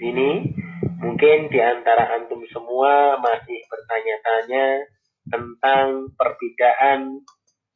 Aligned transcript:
Ini 0.00 0.30
mungkin 1.04 1.52
di 1.52 1.60
antara 1.60 2.16
antum 2.16 2.40
semua 2.48 3.20
masih 3.20 3.60
bertanya-tanya 3.68 4.88
tentang 5.28 6.08
perbedaan 6.16 7.20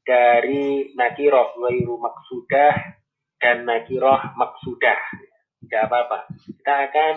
dari 0.09 0.89
nakiroh 0.97 1.53
wairu 1.61 2.01
maksudah 2.01 2.97
dan 3.37 3.69
nakiroh 3.69 4.33
maksudah. 4.41 4.97
Tidak 5.61 5.81
apa-apa. 5.85 6.25
Kita 6.49 6.75
akan 6.89 7.15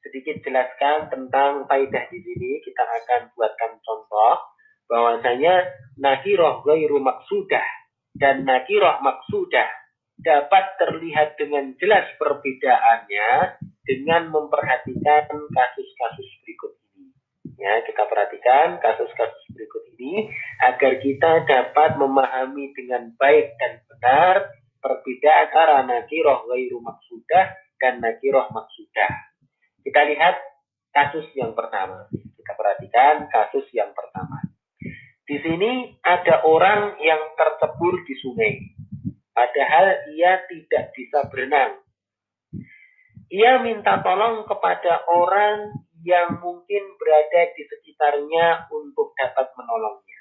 sedikit 0.00 0.40
jelaskan 0.40 1.12
tentang 1.12 1.68
faidah 1.68 2.08
di 2.08 2.24
sini. 2.24 2.64
Kita 2.64 2.80
akan 2.80 3.36
buatkan 3.36 3.76
contoh 3.84 4.40
bahwasanya 4.88 5.68
nakiroh 6.00 6.64
wairu 6.64 6.96
maksudah 6.96 7.68
dan 8.16 8.48
nakiroh 8.48 9.04
maksudah 9.04 9.68
dapat 10.20 10.64
terlihat 10.80 11.36
dengan 11.36 11.76
jelas 11.76 12.08
perbedaannya 12.16 13.28
dengan 13.90 14.30
memperhatikan 14.30 15.26
kasus-kasus 15.50 16.28
berikut 16.46 16.78
ini. 16.94 17.10
Ya, 17.58 17.82
kita 17.82 18.06
perhatikan 18.06 18.78
kasus-kasus 18.78 19.42
berikut 19.50 19.82
ini 19.98 20.30
agar 20.62 21.02
kita 21.02 21.42
dapat 21.50 21.98
memahami 21.98 22.70
dengan 22.78 23.10
baik 23.18 23.58
dan 23.58 23.82
benar 23.90 24.46
perbedaan 24.78 25.50
antara 25.50 25.82
nakiroh 25.82 26.46
gairu 26.46 26.78
maksudah 26.78 27.50
dan 27.82 27.98
nakiroh 27.98 28.46
maksudah. 28.54 29.10
Kita 29.82 30.00
lihat 30.06 30.38
kasus 30.94 31.26
yang 31.34 31.58
pertama. 31.58 32.06
Kita 32.14 32.52
perhatikan 32.54 33.26
kasus 33.26 33.66
yang 33.74 33.90
pertama. 33.90 34.38
Di 35.26 35.36
sini 35.42 35.98
ada 36.06 36.46
orang 36.46 36.94
yang 37.02 37.34
tercebur 37.34 38.06
di 38.06 38.14
sungai. 38.22 38.54
Padahal 39.34 40.06
ia 40.14 40.42
tidak 40.46 40.94
bisa 40.94 41.26
berenang. 41.26 41.82
Ia 43.30 43.62
minta 43.62 44.02
tolong 44.02 44.42
kepada 44.42 45.06
orang 45.06 45.70
yang 46.02 46.42
mungkin 46.42 46.82
berada 46.98 47.54
di 47.54 47.62
sekitarnya 47.62 48.66
untuk 48.74 49.14
dapat 49.14 49.54
menolongnya. 49.54 50.20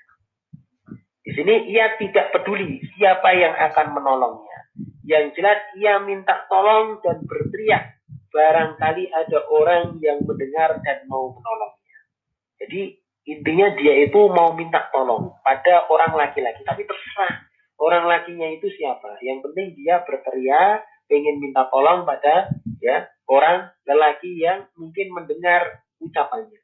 Di 1.26 1.32
sini 1.34 1.74
ia 1.74 1.98
tidak 1.98 2.30
peduli 2.30 2.78
siapa 2.94 3.34
yang 3.34 3.58
akan 3.58 3.98
menolongnya. 3.98 4.60
Yang 5.02 5.42
jelas 5.42 5.60
ia 5.82 5.98
minta 6.06 6.46
tolong 6.54 7.02
dan 7.02 7.26
berteriak. 7.26 7.98
Barangkali 8.30 9.10
ada 9.10 9.42
orang 9.50 9.98
yang 10.06 10.22
mendengar 10.22 10.78
dan 10.86 11.02
mau 11.10 11.34
menolongnya. 11.34 12.00
Jadi 12.62 12.94
intinya 13.26 13.74
dia 13.74 14.06
itu 14.06 14.22
mau 14.30 14.54
minta 14.54 14.86
tolong 14.94 15.34
pada 15.42 15.90
orang 15.90 16.14
laki-laki. 16.14 16.62
Tapi 16.62 16.86
terserah 16.86 17.42
orang 17.82 18.06
lakinya 18.06 18.46
itu 18.54 18.70
siapa. 18.70 19.18
Yang 19.26 19.50
penting 19.50 19.68
dia 19.82 20.06
berteriak, 20.06 20.86
ingin 21.10 21.42
minta 21.42 21.66
tolong 21.74 22.06
pada 22.06 22.54
ya 22.80 23.08
orang 23.28 23.70
lelaki 23.86 24.40
yang 24.40 24.68
mungkin 24.76 25.12
mendengar 25.14 25.84
ucapannya. 26.00 26.60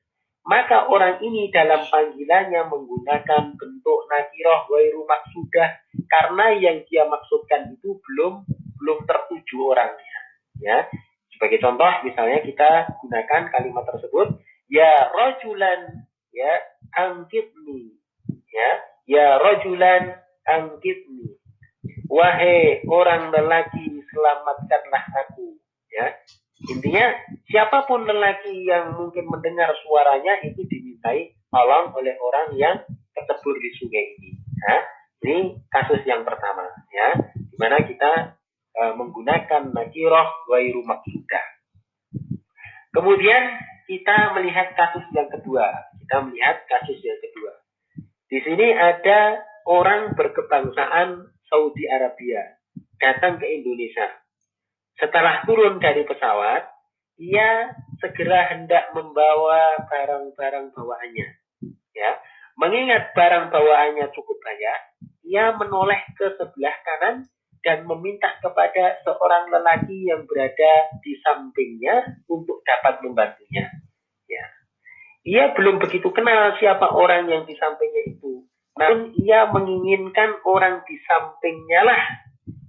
Maka 0.45 0.85
orang 0.93 1.25
ini 1.25 1.49
dalam 1.49 1.89
panggilannya 1.89 2.69
menggunakan 2.69 3.57
bentuk 3.57 3.99
nakiroh 4.13 4.69
wairu 4.69 5.01
maksudah 5.09 5.81
karena 6.05 6.45
yang 6.53 6.77
dia 6.85 7.09
maksudkan 7.09 7.73
itu 7.73 7.97
belum 7.97 8.45
belum 8.77 8.99
tertuju 9.09 9.73
orangnya. 9.73 10.19
Ya, 10.61 10.87
sebagai 11.35 11.59
contoh 11.59 11.91
misalnya 12.07 12.39
kita 12.45 12.71
gunakan 13.03 13.51
kalimat 13.51 13.83
tersebut 13.91 14.39
ya 14.71 15.11
rojulan 15.11 16.07
ya 16.31 16.53
angkitni 16.95 17.99
ya 18.47 18.69
ya 19.03 19.27
rojulan 19.43 20.15
angkitni 20.47 21.35
wahai 22.07 22.79
orang 22.87 23.35
lelaki 23.35 23.99
selamatkanlah 24.15 25.03
aku 25.27 25.54
ya 25.95 26.11
Intinya 26.63 27.11
siapa 27.51 27.83
pun 27.83 28.07
lelaki 28.07 28.63
yang 28.63 28.95
mungkin 28.95 29.27
mendengar 29.27 29.75
suaranya 29.83 30.39
itu 30.47 30.63
dimintai 30.63 31.35
tolong 31.51 31.91
oleh 31.91 32.15
orang 32.15 32.55
yang 32.55 32.75
tercebur 33.11 33.59
di 33.59 33.69
sungai 33.75 34.05
ini. 34.15 34.29
Ya. 34.39 34.75
Ini 35.25 35.37
kasus 35.73 36.05
yang 36.05 36.21
pertama, 36.21 36.69
ya, 36.93 37.17
di 37.33 37.55
mana 37.57 37.81
kita 37.81 38.37
e, 38.77 38.83
menggunakan 38.93 39.73
nakiroh 39.73 40.29
wairu 40.53 40.85
maksudah. 40.85 41.45
Kemudian 42.93 43.57
kita 43.89 44.37
melihat 44.37 44.77
kasus 44.77 45.01
yang 45.17 45.25
kedua. 45.33 45.65
Kita 45.97 46.29
melihat 46.29 46.61
kasus 46.69 47.01
yang 47.01 47.17
kedua. 47.17 47.51
Di 48.29 48.39
sini 48.45 48.69
ada 48.69 49.41
orang 49.65 50.13
berkebangsaan 50.13 51.25
Saudi 51.49 51.89
Arabia 51.89 52.61
datang 53.01 53.41
ke 53.41 53.49
Indonesia 53.49 54.05
setelah 54.95 55.43
turun 55.43 55.79
dari 55.83 56.07
pesawat, 56.07 56.71
ia 57.19 57.71
segera 57.99 58.51
hendak 58.51 58.91
membawa 58.91 59.83
barang-barang 59.87 60.71
bawaannya. 60.75 61.27
Ya, 61.95 62.11
mengingat 62.59 63.15
barang 63.15 63.51
bawaannya 63.51 64.11
cukup 64.11 64.35
banyak, 64.43 64.79
ia 65.25 65.55
menoleh 65.55 66.01
ke 66.15 66.35
sebelah 66.35 66.75
kanan 66.83 67.27
dan 67.65 67.81
meminta 67.89 68.29
kepada 68.45 69.01
seorang 69.01 69.49
lelaki 69.49 70.05
yang 70.05 70.27
berada 70.29 70.73
di 71.01 71.17
sampingnya 71.23 72.21
untuk 72.29 72.61
dapat 72.61 73.01
membantunya. 73.01 73.73
Ya. 74.29 74.45
Ia 75.25 75.43
belum 75.57 75.81
begitu 75.81 76.13
kenal 76.13 76.53
siapa 76.61 76.93
orang 76.93 77.25
yang 77.25 77.43
di 77.49 77.57
sampingnya 77.57 78.03
itu. 78.13 78.45
Namun 78.75 79.15
ia 79.17 79.49
menginginkan 79.49 80.43
orang 80.45 80.83
di 80.85 80.99
sampingnya 81.07 81.81
lah 81.87 82.03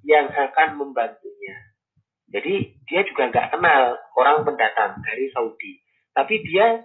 yang 0.07 0.31
akan 0.31 0.79
membantunya. 0.79 1.26
Jadi 2.37 2.85
dia 2.85 3.01
juga 3.09 3.33
nggak 3.33 3.49
kenal 3.57 3.97
orang 4.21 4.45
pendatang 4.45 5.01
dari 5.01 5.33
Saudi. 5.33 5.81
Tapi 6.13 6.45
dia 6.45 6.85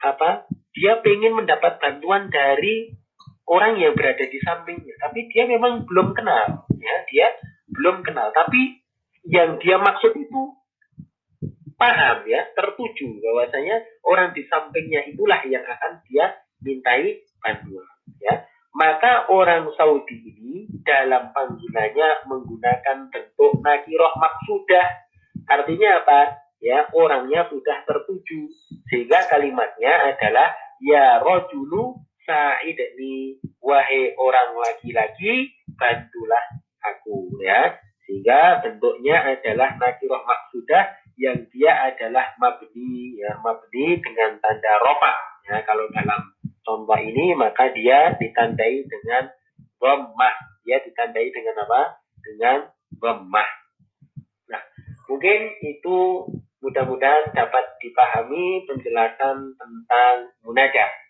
apa? 0.00 0.48
Dia 0.72 1.04
pengen 1.04 1.36
mendapat 1.36 1.76
bantuan 1.76 2.32
dari 2.32 2.96
orang 3.44 3.76
yang 3.76 3.92
berada 3.92 4.24
di 4.24 4.40
sampingnya. 4.40 4.96
Tapi 5.04 5.28
dia 5.28 5.44
memang 5.44 5.84
belum 5.84 6.16
kenal, 6.16 6.64
ya. 6.80 6.96
Dia 7.12 7.28
belum 7.68 8.08
kenal. 8.08 8.32
Tapi 8.32 8.80
yang 9.28 9.60
dia 9.60 9.76
maksud 9.76 10.16
itu 10.16 10.40
paham 11.76 12.24
ya, 12.24 12.48
tertuju 12.56 13.20
bahwasanya 13.20 13.84
orang 14.00 14.32
di 14.32 14.48
sampingnya 14.48 15.04
itulah 15.12 15.44
yang 15.44 15.60
akan 15.60 16.00
dia 16.08 16.40
mintai 16.64 17.20
bantuan, 17.44 17.84
ya. 18.16 18.48
Maka 18.76 19.28
orang 19.32 19.72
Saudi 19.76 20.20
ini 20.20 20.68
dalam 20.84 21.32
panggilannya 21.32 22.28
menggunakan 22.28 23.08
bentuk 23.66 23.82
nakiroh 23.82 24.14
maksudah. 24.22 24.86
Artinya 25.50 25.90
apa? 26.02 26.20
Ya, 26.62 26.86
orangnya 26.94 27.50
sudah 27.50 27.82
tertuju. 27.82 28.46
Sehingga 28.86 29.26
kalimatnya 29.26 30.14
adalah 30.14 30.54
ya 30.78 31.18
rojulu 31.18 31.98
sa'idni 32.26 33.42
wahai 33.58 34.14
orang 34.14 34.54
laki-laki 34.62 35.50
bantulah 35.74 36.44
aku 36.82 37.34
ya. 37.42 37.74
Sehingga 38.06 38.62
bentuknya 38.62 39.34
adalah 39.34 39.74
nakiroh 39.78 40.22
maksudah 40.22 40.94
yang 41.18 41.42
dia 41.50 41.72
adalah 41.90 42.38
mabni 42.38 43.18
ya 43.18 43.40
mabni 43.40 43.96
dengan 44.04 44.36
tanda 44.36 44.72
ropa 44.84 45.16
ya 45.48 45.64
kalau 45.64 45.88
dalam 45.88 46.20
contoh 46.60 47.00
ini 47.00 47.32
maka 47.32 47.72
dia 47.72 48.14
ditandai 48.14 48.86
dengan 48.86 49.26
dhammah. 49.82 50.34
Dia 50.66 50.82
ditandai 50.82 51.30
dengan 51.30 51.62
apa? 51.62 51.82
Dengan 52.26 52.58
dhammah. 53.00 53.50
Nah, 54.50 54.62
mungkin 55.08 55.54
itu 55.62 56.26
mudah-mudahan 56.60 57.30
dapat 57.30 57.64
dipahami 57.78 58.66
penjelasan 58.66 59.54
tentang 59.54 60.16
munajat. 60.42 61.05